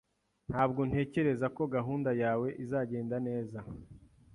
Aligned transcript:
Ntabwo 0.49 0.81
ntekereza 0.89 1.47
ko 1.55 1.63
gahunda 1.75 2.11
yawe 2.23 2.47
izagenda 2.63 3.15
neza. 3.27 3.59